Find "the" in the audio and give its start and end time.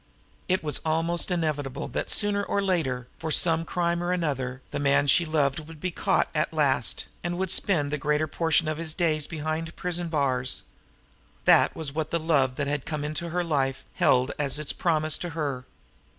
4.71-4.79, 7.91-7.99, 12.09-12.19